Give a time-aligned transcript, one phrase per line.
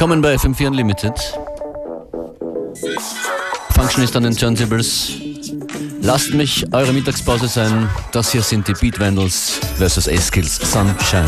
[0.00, 1.12] Willkommen bei FM4 Unlimited.
[3.74, 5.12] Function ist an den Turntables.
[6.00, 7.86] Lasst mich eure Mittagspause sein.
[8.10, 10.08] Das hier sind die Beat Vandals vs.
[10.08, 11.26] A-Skills Sunshine.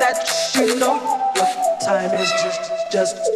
[0.00, 1.00] that you know.
[1.36, 1.46] Your
[1.80, 3.35] time is just just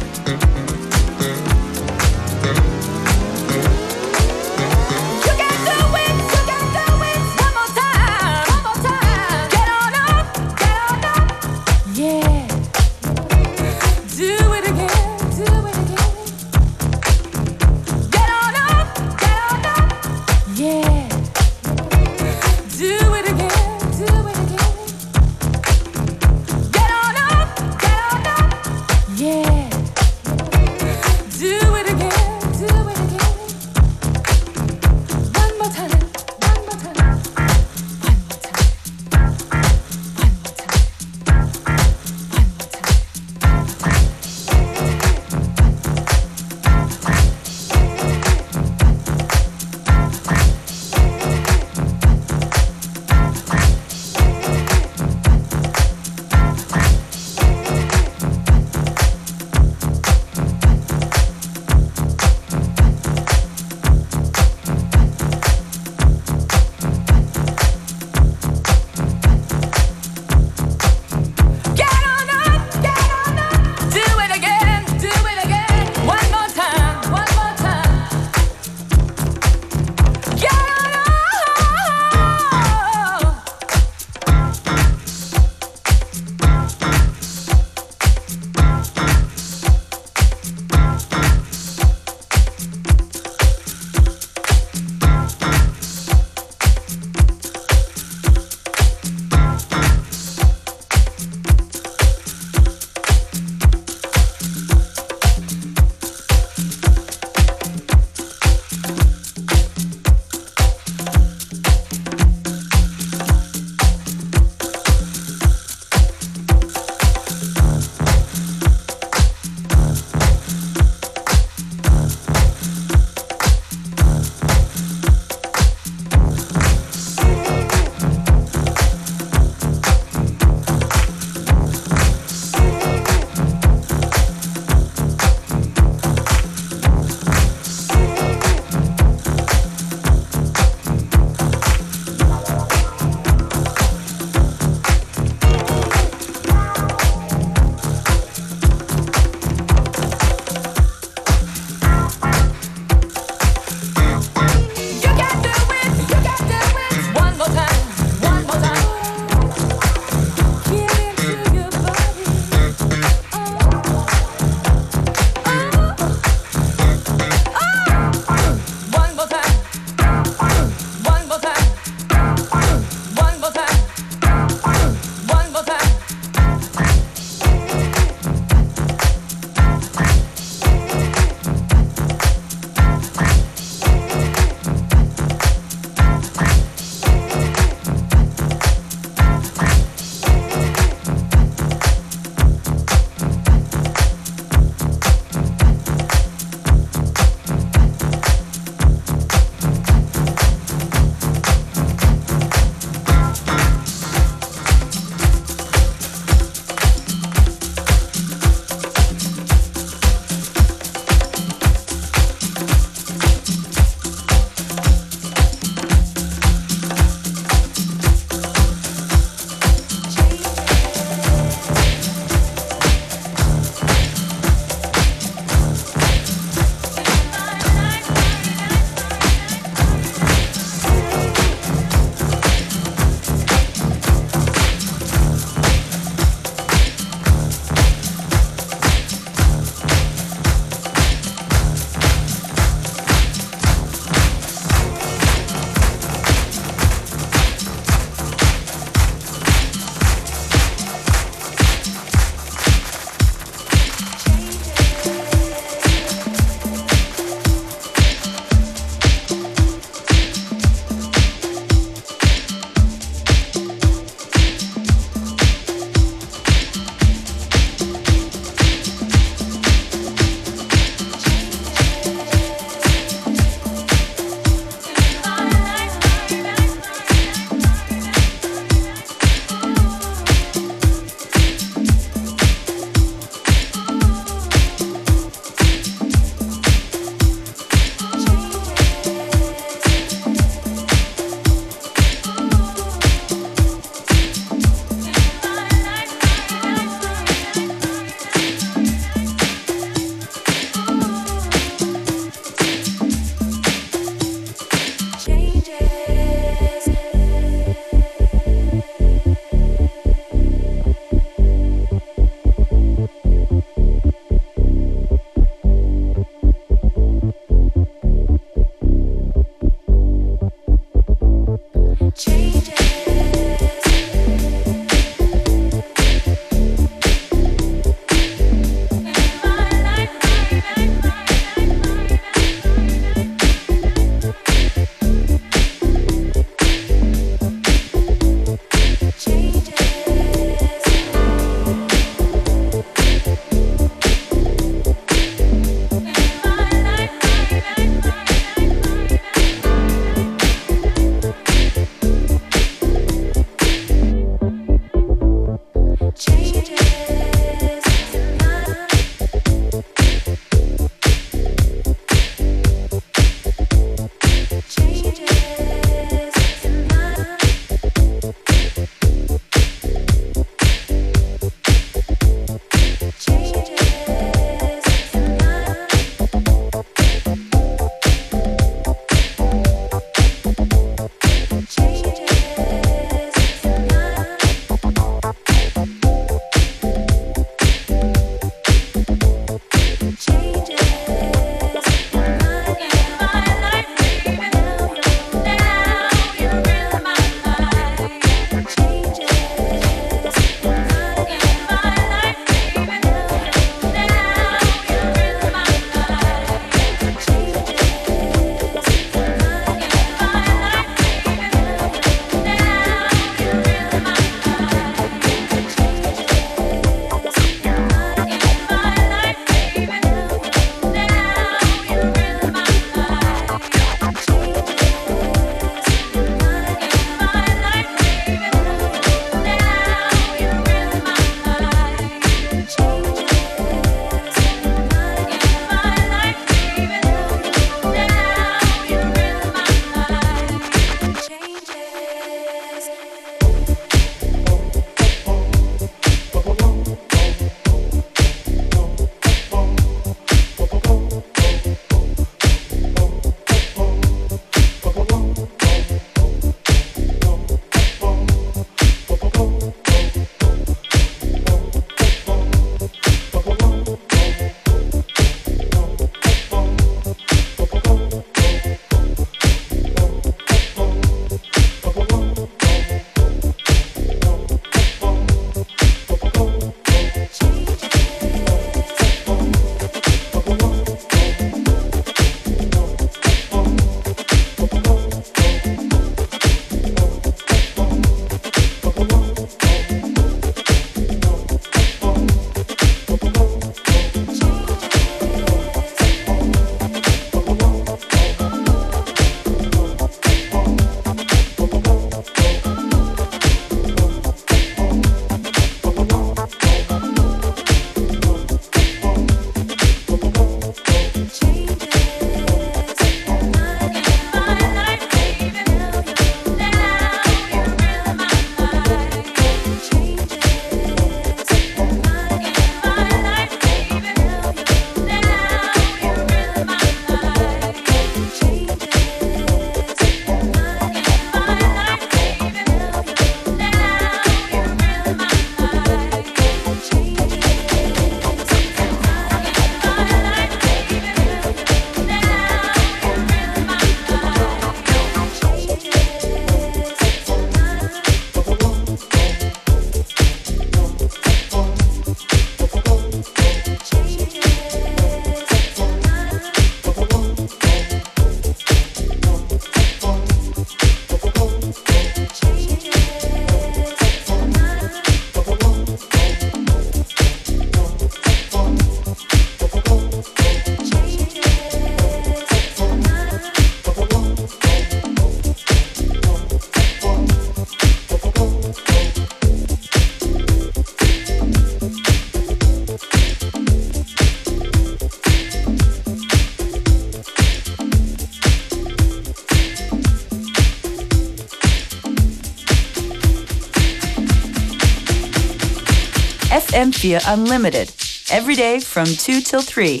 [596.76, 597.90] FM4 Unlimited,
[598.30, 600.00] every day from 2 till 3.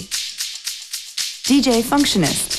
[1.48, 2.55] DJ Functionist,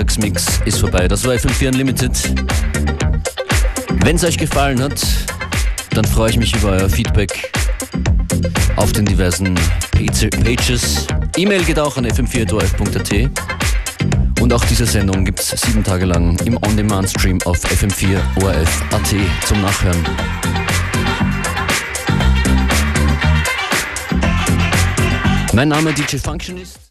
[0.00, 1.06] Mittagsmix ist vorbei.
[1.08, 2.34] Das war FM4 Unlimited.
[4.02, 4.98] Wenn es euch gefallen hat,
[5.90, 7.52] dann freue ich mich über euer Feedback
[8.76, 9.60] auf den diversen
[9.92, 11.06] Pages.
[11.36, 13.30] E-Mail geht auch an fm4.orf.at.
[14.40, 19.14] Und auch diese Sendung gibt es sieben Tage lang im On-Demand-Stream auf fm4.orf.at
[19.46, 20.02] zum Nachhören.
[25.52, 26.78] Mein Name DJ Functionist.